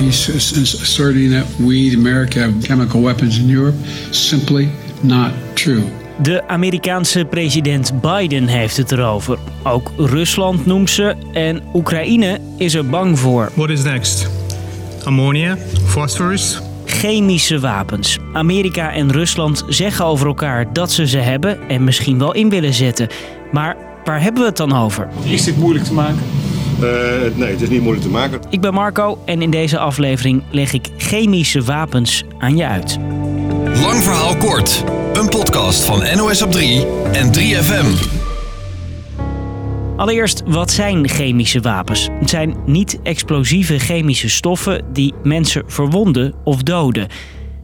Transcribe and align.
he's 0.00 0.74
asserting 0.80 1.30
that 1.30 1.46
we, 1.58 1.94
America, 1.96 2.40
have 2.40 2.62
chemical 2.62 3.02
weapons 3.02 3.38
in 3.38 3.50
Europe. 3.50 3.76
Simply 4.10 4.68
not 5.02 5.32
true. 5.54 5.82
De 6.22 6.48
Amerikaanse 6.48 7.24
president 7.24 8.00
Biden 8.00 8.46
heeft 8.46 8.76
het 8.76 8.92
erover. 8.92 9.38
Ook 9.62 9.90
Rusland 9.96 10.66
noemt 10.66 10.90
ze 10.90 11.14
en 11.32 11.62
Oekraïne 11.74 12.40
is 12.56 12.74
er 12.74 12.86
bang 12.86 13.18
voor. 13.18 13.50
What 13.54 13.70
is 13.70 13.82
next? 13.82 14.30
Ammonia? 15.04 15.56
Phosphorus? 15.84 16.60
Chemische 16.84 17.60
wapens. 17.60 18.18
Amerika 18.32 18.92
en 18.92 19.12
Rusland 19.12 19.64
zeggen 19.68 20.04
over 20.04 20.26
elkaar 20.26 20.72
dat 20.72 20.92
ze 20.92 21.06
ze 21.06 21.18
hebben 21.18 21.68
en 21.68 21.84
misschien 21.84 22.18
wel 22.18 22.34
in 22.34 22.48
willen 22.48 22.74
zetten. 22.74 23.08
Maar 23.52 23.76
waar 24.04 24.22
hebben 24.22 24.42
we 24.42 24.48
het 24.48 24.56
dan 24.56 24.72
over? 24.72 25.08
Is 25.24 25.44
dit 25.44 25.56
moeilijk 25.56 25.84
te 25.84 25.92
maken? 25.92 26.22
Uh, 26.82 26.88
nee, 27.34 27.50
het 27.50 27.60
is 27.60 27.68
niet 27.68 27.80
moeilijk 27.80 28.06
te 28.06 28.10
maken. 28.10 28.40
Ik 28.50 28.60
ben 28.60 28.74
Marco 28.74 29.18
en 29.24 29.42
in 29.42 29.50
deze 29.50 29.78
aflevering 29.78 30.42
leg 30.50 30.72
ik 30.72 30.88
chemische 30.96 31.62
wapens 31.62 32.24
aan 32.38 32.56
je 32.56 32.66
uit. 32.66 32.98
Lang 33.64 34.02
verhaal 34.02 34.36
kort. 34.36 34.84
Een 35.12 35.28
podcast 35.28 35.84
van 35.84 36.16
NOS 36.16 36.42
op 36.42 36.52
3 36.52 36.86
en 37.12 37.32
3FM. 37.34 38.18
Allereerst, 39.96 40.42
wat 40.46 40.70
zijn 40.70 41.08
chemische 41.08 41.60
wapens? 41.60 42.08
Het 42.20 42.30
zijn 42.30 42.56
niet-explosieve 42.66 43.78
chemische 43.78 44.28
stoffen 44.28 44.84
die 44.92 45.14
mensen 45.22 45.62
verwonden 45.66 46.34
of 46.44 46.62
doden. 46.62 47.08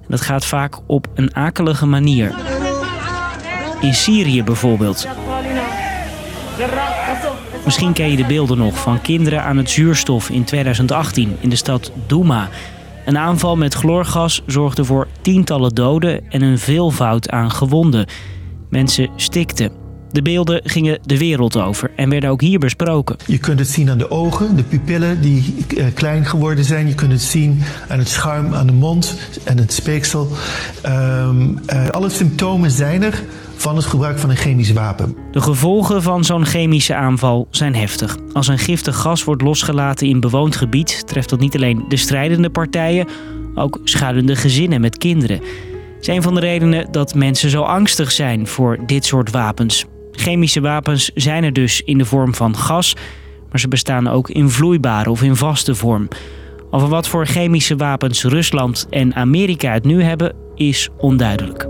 Dat 0.08 0.20
gaat 0.20 0.46
vaak 0.46 0.74
op 0.86 1.06
een 1.14 1.36
akelige 1.36 1.86
manier. 1.86 2.34
In 3.80 3.94
Syrië 3.94 4.42
bijvoorbeeld. 4.42 5.06
Misschien 7.66 7.93
ken 7.93 8.11
je 8.11 8.16
de 8.16 8.25
beelden 8.25 8.59
nog 8.59 8.79
van 8.79 9.01
kinderen 9.01 9.43
aan 9.43 9.56
het 9.56 9.70
zuurstof 9.70 10.30
in 10.30 10.45
2018 10.45 11.37
in 11.41 11.48
de 11.48 11.56
stad 11.56 11.92
Douma. 12.06 12.48
Een 13.05 13.19
aanval 13.19 13.56
met 13.56 13.75
chloorgas 13.75 14.42
zorgde 14.47 14.84
voor 14.84 15.08
tientallen 15.20 15.75
doden 15.75 16.31
en 16.31 16.42
een 16.42 16.58
veelvoud 16.58 17.31
aan 17.31 17.50
gewonden. 17.50 18.06
Mensen 18.70 19.11
stikten. 19.17 19.86
De 20.12 20.22
beelden 20.22 20.60
gingen 20.64 20.98
de 21.02 21.18
wereld 21.18 21.56
over 21.56 21.90
en 21.96 22.08
werden 22.08 22.30
ook 22.30 22.40
hier 22.40 22.58
besproken. 22.58 23.16
Je 23.26 23.38
kunt 23.38 23.58
het 23.58 23.68
zien 23.68 23.90
aan 23.90 23.98
de 23.98 24.10
ogen, 24.10 24.56
de 24.56 24.62
pupillen 24.62 25.20
die 25.20 25.64
eh, 25.76 25.86
klein 25.94 26.24
geworden 26.24 26.64
zijn. 26.64 26.88
Je 26.88 26.94
kunt 26.94 27.12
het 27.12 27.22
zien 27.22 27.62
aan 27.88 27.98
het 27.98 28.08
schuim 28.08 28.54
aan 28.54 28.66
de 28.66 28.72
mond 28.72 29.18
en 29.44 29.58
het 29.58 29.72
speeksel. 29.72 30.28
Um, 30.86 31.58
uh, 31.72 31.88
alle 31.88 32.08
symptomen 32.08 32.70
zijn 32.70 33.02
er 33.02 33.22
van 33.56 33.77
het 33.77 33.84
gebruik 33.84 34.18
van 34.18 34.30
een 34.30 34.36
chemisch 34.36 34.72
wapen. 34.72 35.16
De 35.32 35.40
gevolgen 35.40 36.02
van 36.02 36.24
zo'n 36.24 36.46
chemische 36.46 36.94
aanval 36.94 37.48
zijn 37.50 37.74
heftig. 37.74 38.16
Als 38.32 38.48
een 38.48 38.58
giftig 38.58 38.96
gas 38.96 39.24
wordt 39.24 39.42
losgelaten 39.42 40.06
in 40.06 40.20
bewoond 40.20 40.56
gebied, 40.56 41.06
treft 41.06 41.28
dat 41.28 41.40
niet 41.40 41.54
alleen 41.54 41.84
de 41.88 41.96
strijdende 41.96 42.50
partijen, 42.50 43.08
ook 43.54 43.80
schuilende 43.84 44.36
gezinnen 44.36 44.80
met 44.80 44.98
kinderen. 44.98 45.36
Het 45.94 46.08
is 46.08 46.14
een 46.14 46.22
van 46.22 46.34
de 46.34 46.40
redenen 46.40 46.92
dat 46.92 47.14
mensen 47.14 47.50
zo 47.50 47.62
angstig 47.62 48.12
zijn 48.12 48.46
voor 48.46 48.78
dit 48.86 49.04
soort 49.04 49.30
wapens. 49.30 49.86
Chemische 50.17 50.61
wapens 50.61 51.11
zijn 51.14 51.45
er 51.45 51.53
dus 51.53 51.83
in 51.83 51.98
de 51.98 52.05
vorm 52.05 52.34
van 52.34 52.56
gas, 52.56 52.97
maar 53.50 53.61
ze 53.61 53.69
bestaan 53.69 54.09
ook 54.09 54.31
in 54.31 54.50
vloeibare 54.50 55.11
of 55.11 55.23
in 55.23 55.36
vaste 55.36 55.75
vorm. 55.75 56.08
Over 56.70 56.89
wat 56.89 57.08
voor 57.08 57.27
chemische 57.27 57.77
wapens 57.77 58.25
Rusland 58.25 58.86
en 58.91 59.14
Amerika 59.14 59.73
het 59.73 59.84
nu 59.84 60.03
hebben, 60.03 60.34
is 60.55 60.89
onduidelijk. 60.98 61.69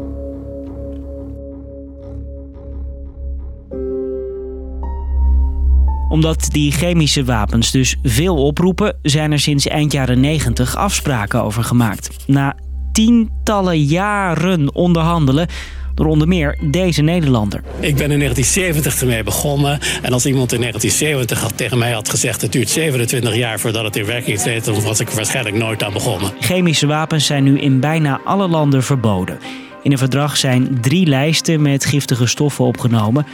Omdat 6.08 6.48
die 6.50 6.72
chemische 6.72 7.24
wapens 7.24 7.70
dus 7.70 7.96
veel 8.02 8.44
oproepen, 8.44 8.98
zijn 9.02 9.32
er 9.32 9.38
sinds 9.38 9.66
eind 9.66 9.92
jaren 9.92 10.20
90 10.20 10.76
afspraken 10.76 11.42
over 11.42 11.64
gemaakt. 11.64 12.08
Na 12.26 12.56
tientallen 12.92 13.82
jaren 13.82 14.74
onderhandelen 14.74 15.48
door 15.96 16.06
onder 16.06 16.28
meer 16.28 16.56
deze 16.60 17.02
Nederlander. 17.02 17.60
Ik 17.80 17.96
ben 17.96 18.10
in 18.10 18.18
1970 18.18 19.00
ermee 19.00 19.22
begonnen. 19.22 19.78
En 20.02 20.12
als 20.12 20.26
iemand 20.26 20.52
in 20.52 20.60
1970 20.60 21.40
had, 21.40 21.56
tegen 21.56 21.78
mij 21.78 21.92
had 21.92 22.08
gezegd... 22.08 22.42
het 22.42 22.52
duurt 22.52 22.68
27 22.68 23.36
jaar 23.36 23.60
voordat 23.60 23.84
het 23.84 23.96
in 23.96 24.04
werking 24.04 24.38
treedt... 24.38 24.64
dan 24.64 24.82
was 24.82 25.00
ik 25.00 25.10
waarschijnlijk 25.10 25.56
nooit 25.56 25.82
aan 25.82 25.92
begonnen. 25.92 26.32
Chemische 26.40 26.86
wapens 26.86 27.26
zijn 27.26 27.44
nu 27.44 27.58
in 27.58 27.80
bijna 27.80 28.20
alle 28.24 28.48
landen 28.48 28.82
verboden. 28.82 29.38
In 29.82 29.92
een 29.92 29.98
verdrag 29.98 30.36
zijn 30.36 30.80
drie 30.80 31.06
lijsten 31.06 31.62
met 31.62 31.84
giftige 31.84 32.26
stoffen 32.26 32.64
opgenomen. 32.64 33.26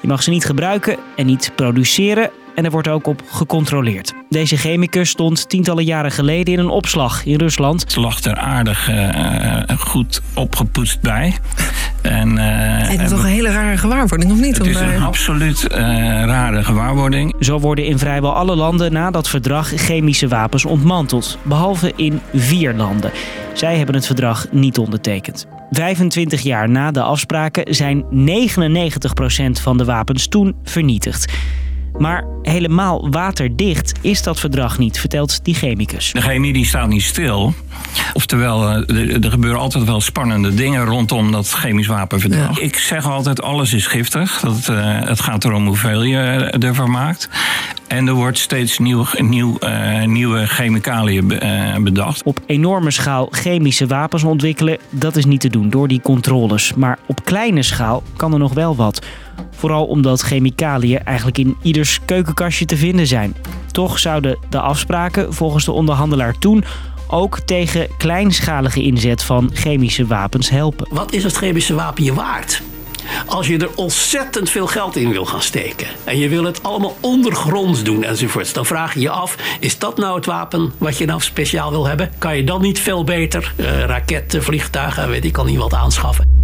Je 0.00 0.08
mag 0.08 0.22
ze 0.22 0.30
niet 0.30 0.44
gebruiken 0.44 0.96
en 1.16 1.26
niet 1.26 1.52
produceren 1.56 2.30
en 2.54 2.64
er 2.64 2.70
wordt 2.70 2.88
ook 2.88 3.06
op 3.06 3.22
gecontroleerd. 3.26 4.12
Deze 4.28 4.56
chemicus 4.56 5.08
stond 5.08 5.48
tientallen 5.48 5.84
jaren 5.84 6.12
geleden 6.12 6.54
in 6.54 6.58
een 6.58 6.68
opslag 6.68 7.24
in 7.24 7.36
Rusland. 7.36 7.80
Het 7.80 7.96
lag 7.96 8.20
er 8.20 8.36
aardig 8.36 8.90
uh, 8.90 9.78
goed 9.78 10.22
opgepoetst 10.34 11.00
bij. 11.00 11.36
En, 12.02 12.32
uh, 12.32 12.42
het 12.88 13.00
is 13.00 13.10
toch 13.10 13.22
een 13.22 13.30
hele 13.30 13.50
rare 13.50 13.76
gewaarwording, 13.76 14.32
of 14.32 14.40
niet? 14.40 14.58
Het 14.58 14.66
is 14.66 14.80
een 14.80 15.02
absoluut 15.02 15.66
uh, 15.70 15.78
rare 16.24 16.64
gewaarwording. 16.64 17.34
Zo 17.40 17.58
worden 17.58 17.86
in 17.86 17.98
vrijwel 17.98 18.34
alle 18.34 18.56
landen 18.56 18.92
na 18.92 19.10
dat 19.10 19.28
verdrag 19.28 19.68
chemische 19.68 20.28
wapens 20.28 20.64
ontmanteld. 20.64 21.38
Behalve 21.42 21.92
in 21.96 22.20
vier 22.34 22.74
landen. 22.74 23.10
Zij 23.52 23.76
hebben 23.76 23.94
het 23.94 24.06
verdrag 24.06 24.46
niet 24.50 24.78
ondertekend. 24.78 25.46
25 25.70 26.40
jaar 26.40 26.68
na 26.68 26.90
de 26.90 27.02
afspraken 27.02 27.74
zijn 27.74 28.04
99% 28.04 28.06
van 29.62 29.76
de 29.76 29.84
wapens 29.84 30.28
toen 30.28 30.54
vernietigd. 30.64 31.32
Maar 31.98 32.24
helemaal 32.42 33.10
waterdicht 33.10 33.92
is 34.00 34.22
dat 34.22 34.40
verdrag 34.40 34.78
niet, 34.78 35.00
vertelt 35.00 35.44
die 35.44 35.54
chemicus. 35.54 36.12
De 36.12 36.20
chemie 36.20 36.52
die 36.52 36.66
staat 36.66 36.88
niet 36.88 37.02
stil. 37.02 37.54
Oftewel, 38.12 38.68
eh, 38.68 39.24
er 39.24 39.30
gebeuren 39.30 39.60
altijd 39.60 39.84
wel 39.84 40.00
spannende 40.00 40.54
dingen 40.54 40.84
rondom 40.84 41.32
dat 41.32 41.48
chemisch 41.48 41.86
wapenverdrag. 41.86 42.58
Ik 42.58 42.76
zeg 42.76 43.06
altijd, 43.06 43.42
alles 43.42 43.72
is 43.72 43.86
giftig. 43.86 44.40
Dat, 44.40 44.68
uh, 44.70 45.00
het 45.08 45.20
gaat 45.20 45.44
erom 45.44 45.66
hoeveel 45.66 46.02
je 46.02 46.18
ervan 46.58 46.90
maakt. 46.90 47.28
En 47.86 48.06
er 48.06 48.14
wordt 48.14 48.38
steeds 48.38 48.78
nieuw, 48.78 49.06
nieuw, 49.18 49.56
uh, 49.60 50.04
nieuwe 50.04 50.46
chemicaliën 50.46 51.26
bedacht. 51.82 52.22
Op 52.22 52.40
enorme 52.46 52.90
schaal 52.90 53.28
chemische 53.30 53.86
wapens 53.86 54.24
ontwikkelen, 54.24 54.78
dat 54.90 55.16
is 55.16 55.24
niet 55.24 55.40
te 55.40 55.48
doen 55.48 55.70
door 55.70 55.88
die 55.88 56.00
controles. 56.00 56.74
Maar 56.74 56.98
op 57.06 57.24
kleine 57.24 57.62
schaal 57.62 58.02
kan 58.16 58.32
er 58.32 58.38
nog 58.38 58.52
wel 58.52 58.76
wat. 58.76 59.06
Vooral 59.50 59.84
omdat 59.84 60.20
chemicaliën 60.20 61.04
eigenlijk 61.04 61.38
in 61.38 61.56
ieders 61.62 61.98
keukenkastje 62.04 62.64
te 62.64 62.76
vinden 62.76 63.06
zijn. 63.06 63.34
Toch 63.70 63.98
zouden 63.98 64.38
de 64.50 64.60
afspraken 64.60 65.34
volgens 65.34 65.64
de 65.64 65.72
onderhandelaar 65.72 66.38
toen 66.38 66.64
ook 67.08 67.40
tegen 67.40 67.88
kleinschalige 67.98 68.82
inzet 68.82 69.22
van 69.22 69.50
chemische 69.52 70.06
wapens 70.06 70.50
helpen. 70.50 70.86
Wat 70.90 71.12
is 71.12 71.24
het 71.24 71.36
chemische 71.36 71.74
wapen 71.74 72.04
je 72.04 72.14
waard? 72.14 72.62
Als 73.26 73.46
je 73.46 73.58
er 73.58 73.70
ontzettend 73.74 74.50
veel 74.50 74.66
geld 74.66 74.96
in 74.96 75.10
wil 75.10 75.24
gaan 75.24 75.42
steken 75.42 75.86
en 76.04 76.18
je 76.18 76.28
wil 76.28 76.44
het 76.44 76.62
allemaal 76.62 76.96
ondergronds 77.00 77.82
doen 77.82 78.04
enzovoorts, 78.04 78.52
dan 78.52 78.66
vraag 78.66 78.94
je 78.94 79.00
je 79.00 79.10
af: 79.10 79.36
is 79.60 79.78
dat 79.78 79.96
nou 79.96 80.16
het 80.16 80.26
wapen 80.26 80.72
wat 80.78 80.98
je 80.98 81.04
nou 81.04 81.20
speciaal 81.20 81.70
wil 81.70 81.86
hebben? 81.86 82.10
Kan 82.18 82.36
je 82.36 82.44
dan 82.44 82.60
niet 82.60 82.80
veel 82.80 83.04
beter 83.04 83.54
uh, 83.56 83.84
raketten, 83.84 84.42
vliegtuigen, 84.42 85.08
weet 85.08 85.24
ik 85.24 85.38
al 85.38 85.44
niet 85.44 85.58
wat 85.58 85.74
aanschaffen? 85.74 86.41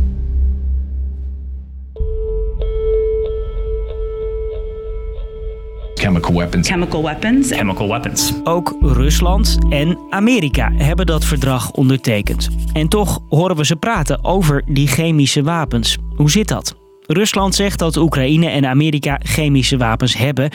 Chemical 5.99 6.35
weapons. 6.35 6.69
Chemical 6.69 7.03
weapons. 7.03 7.53
Chemical 7.53 7.89
weapons. 7.89 8.33
Ook 8.45 8.77
Rusland 8.81 9.59
en 9.71 9.99
Amerika 10.11 10.73
hebben 10.73 11.07
dat 11.07 11.25
verdrag 11.25 11.71
ondertekend. 11.71 12.49
En 12.73 12.89
toch 12.89 13.21
horen 13.29 13.57
we 13.57 13.67
ze 13.67 13.77
praten 13.77 14.25
over 14.25 14.63
die 14.67 14.87
chemische 14.87 15.43
wapens. 15.43 15.97
Hoe 16.17 16.31
zit 16.31 16.49
dat? 16.49 16.77
Rusland 17.07 17.55
zegt 17.55 17.79
dat 17.79 17.97
Oekraïne 17.97 18.49
en 18.49 18.67
Amerika 18.67 19.21
chemische 19.23 19.77
wapens 19.77 20.17
hebben. 20.17 20.51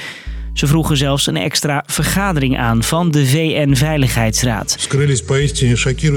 Ze 0.54 0.68
vroegen 0.68 0.98
zelfs 0.98 1.28
een 1.28 1.38
extra 1.38 1.84
vergadering 1.86 2.58
aan 2.58 2.84
van 2.84 3.12
de 3.12 3.26
VN-veiligheidsraad. 3.28 4.88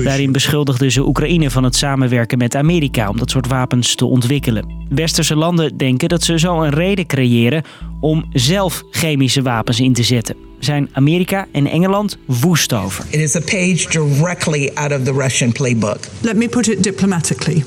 Daarin 0.05 0.33
beschuldigden 0.33 0.93
ze 0.93 1.07
Oekraïne 1.07 1.51
van 1.51 1.65
het 1.65 1.77
samenwerken 1.77 2.39
met 2.39 2.55
Amerika 2.57 3.09
om 3.09 3.19
dat 3.19 3.31
soort 3.31 3.47
wapens 3.47 3.95
te 3.95 4.05
ontwikkelen. 4.05 4.87
Westerse 4.89 5.37
landen 5.37 5.77
denken 5.77 6.09
dat 6.09 6.23
ze 6.23 6.39
zo 6.39 6.63
een 6.63 6.71
reden 6.71 7.07
creëren 7.07 7.63
om 8.01 8.25
zelf 8.33 8.83
chemische 8.91 9.43
wapens 9.43 9.81
in 9.81 9.93
te 9.93 10.03
zetten. 10.03 10.37
Zijn 10.59 10.89
Amerika 10.93 11.47
en 11.53 11.67
Engeland 11.67 12.19
woest 12.25 12.73
over. 12.73 13.05
It 13.11 13.21
is 13.21 13.37
a 13.37 13.41
page 13.41 13.87
directly 13.89 14.71
out 14.75 14.93
of 14.93 15.03
the 15.03 15.13
Russian 15.13 15.53
playbook. 15.53 15.99
Let 16.21 16.37
me 16.37 16.49
put 16.49 16.69
it 16.69 16.83
diplomatically. 16.83 17.65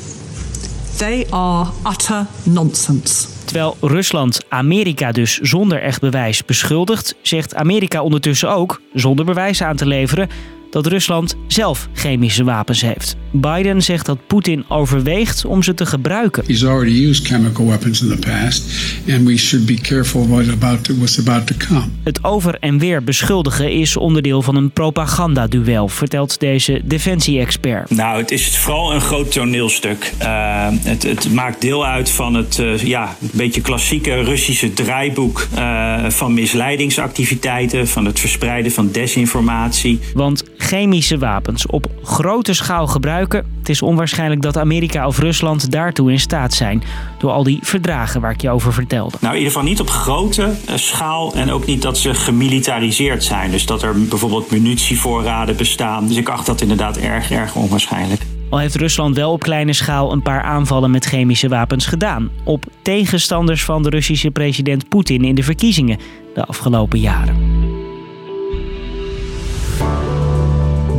They 1.00 1.26
are 1.30 1.70
utter 1.92 2.26
nonsense. 2.44 3.28
Terwijl 3.46 3.78
Rusland 3.82 4.42
Amerika 4.50 5.12
dus 5.12 5.38
zonder 5.38 5.82
echt 5.82 6.02
bewijs 6.02 6.46
beschuldigt, 6.46 7.16
zegt 7.22 7.56
Amerika 7.56 8.02
ondertussen 8.02 8.50
ook, 8.50 8.82
zonder 8.94 9.26
bewijs 9.26 9.62
aan 9.62 9.76
te 9.76 9.86
leveren, 9.86 10.30
dat 10.70 10.86
Rusland 10.86 11.36
zelf 11.48 11.88
chemische 11.94 12.44
wapens 12.44 12.82
heeft. 12.82 13.16
Biden 13.32 13.82
zegt 13.82 14.06
dat 14.06 14.18
Poetin 14.28 14.66
overweegt 14.68 15.46
om 15.46 15.64
ze 15.64 15.74
te 15.74 15.86
gebruiken. 15.86 16.44
He's 16.48 16.64
already 16.64 17.06
used 17.08 17.28
chemical 17.28 17.66
weapons 17.66 18.02
in 18.02 18.10
the 18.10 18.30
past, 18.30 18.64
and 19.10 19.28
we 19.28 19.38
should 19.38 19.66
be 19.66 19.74
careful 19.74 20.28
what 20.28 20.50
about 20.50 20.84
to, 20.84 20.96
what's 20.96 21.20
about 21.20 21.48
to 21.48 21.56
come. 21.68 21.86
Het 22.04 22.24
over 22.24 22.58
en 22.60 22.78
weer 22.80 23.04
beschuldigen 23.04 23.72
is 23.72 23.98
onderdeel 23.98 24.42
van 24.42 24.56
een 24.56 24.72
propagandaduel, 24.72 25.88
vertelt 25.88 26.40
deze 26.40 26.82
defensie-expert. 26.84 27.90
Nou, 27.90 28.22
het 28.22 28.32
is 28.32 28.58
vooral 28.58 28.94
een 28.94 29.02
groot 29.02 29.32
toneelstuk. 29.32 30.12
Uh, 30.22 30.68
het, 30.72 31.04
het, 31.04 31.34
maakt 31.34 31.62
deel 31.62 31.86
uit 31.86 32.10
van 32.10 32.34
het 32.34 32.58
uh, 32.58 32.78
ja, 32.78 33.16
een 33.22 33.30
beetje 33.34 33.62
klassieke 33.62 34.24
Russische 34.24 34.74
draaiboek 34.74 35.48
uh, 35.56 36.10
van 36.10 36.34
misleidingsactiviteiten, 36.34 37.88
van 37.88 38.06
het 38.06 38.20
verspreiden 38.20 38.72
van 38.72 38.92
desinformatie. 38.92 40.00
Want 40.14 40.44
chemische 40.58 41.18
wapens 41.18 41.66
op 41.66 41.88
grote 42.04 42.54
schaal 42.54 42.88
gebruiken, 42.88 43.19
het 43.28 43.70
is 43.70 43.82
onwaarschijnlijk 43.82 44.42
dat 44.42 44.58
Amerika 44.58 45.08
of 45.08 45.20
Rusland 45.20 45.72
daartoe 45.72 46.12
in 46.12 46.20
staat 46.20 46.54
zijn. 46.54 46.84
Door 47.18 47.32
al 47.32 47.44
die 47.44 47.60
verdragen 47.62 48.22
waar 48.22 48.32
ik 48.32 48.42
je 48.42 48.50
over 48.50 48.74
vertelde. 48.74 49.18
Nou, 49.20 49.34
in 49.34 49.40
ieder 49.40 49.54
geval 49.54 49.70
niet 49.70 49.80
op 49.80 49.90
grote 49.90 50.44
uh, 50.44 50.76
schaal 50.76 51.34
en 51.34 51.52
ook 51.52 51.66
niet 51.66 51.82
dat 51.82 51.98
ze 51.98 52.14
gemilitariseerd 52.14 53.24
zijn. 53.24 53.52
Dus 53.52 53.66
dat 53.66 53.82
er 53.82 54.08
bijvoorbeeld 54.08 54.52
munitievoorraden 54.52 55.58
bestaan. 55.58 56.08
Dus 56.08 56.18
ik 56.18 56.30
acht 56.30 56.46
dat 56.46 56.62
inderdaad 56.62 56.98
erg, 56.98 57.32
erg 57.32 57.56
onwaarschijnlijk. 57.56 58.22
Al 58.50 58.58
heeft 58.58 58.76
Rusland 58.76 59.16
wel 59.16 59.32
op 59.32 59.44
kleine 59.44 59.74
schaal 59.74 60.12
een 60.12 60.22
paar 60.22 60.42
aanvallen 60.42 60.92
met 60.92 61.06
chemische 61.06 61.48
wapens 61.48 61.86
gedaan. 61.86 62.30
Op 62.44 62.66
tegenstanders 62.82 63.64
van 63.64 63.84
de 63.84 63.90
Russische 63.90 64.32
president 64.32 64.90
Poetin 64.90 65.24
in 65.24 65.36
de 65.36 65.44
verkiezingen 65.44 65.98
de 66.34 66.46
afgelopen 66.46 67.00
jaren. 67.00 67.59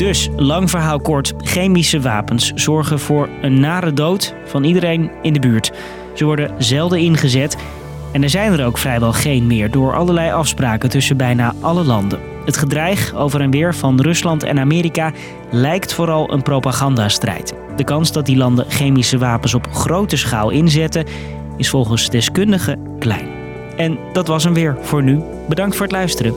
Dus, 0.00 0.28
lang 0.36 0.70
verhaal 0.70 1.00
kort, 1.00 1.32
chemische 1.38 2.00
wapens 2.00 2.52
zorgen 2.54 3.00
voor 3.00 3.28
een 3.42 3.60
nare 3.60 3.92
dood 3.92 4.34
van 4.44 4.64
iedereen 4.64 5.10
in 5.22 5.32
de 5.32 5.38
buurt. 5.38 5.72
Ze 6.14 6.24
worden 6.24 6.54
zelden 6.58 6.98
ingezet 6.98 7.56
en 8.12 8.22
er 8.22 8.30
zijn 8.30 8.52
er 8.52 8.66
ook 8.66 8.78
vrijwel 8.78 9.12
geen 9.12 9.46
meer 9.46 9.70
door 9.70 9.94
allerlei 9.94 10.32
afspraken 10.32 10.88
tussen 10.88 11.16
bijna 11.16 11.54
alle 11.60 11.84
landen. 11.84 12.20
Het 12.44 12.56
gedreig 12.56 13.14
over 13.14 13.40
en 13.40 13.50
weer 13.50 13.74
van 13.74 14.00
Rusland 14.00 14.42
en 14.42 14.58
Amerika 14.58 15.12
lijkt 15.50 15.92
vooral 15.92 16.32
een 16.32 16.42
propagandastrijd. 16.42 17.54
De 17.76 17.84
kans 17.84 18.12
dat 18.12 18.26
die 18.26 18.36
landen 18.36 18.64
chemische 18.68 19.18
wapens 19.18 19.54
op 19.54 19.68
grote 19.72 20.16
schaal 20.16 20.50
inzetten 20.50 21.04
is 21.56 21.70
volgens 21.70 22.10
deskundigen 22.10 22.96
klein. 22.98 23.28
En 23.76 23.98
dat 24.12 24.26
was 24.26 24.44
hem 24.44 24.54
weer 24.54 24.76
voor 24.80 25.02
nu. 25.02 25.20
Bedankt 25.48 25.76
voor 25.76 25.86
het 25.86 25.94
luisteren. 25.94 26.34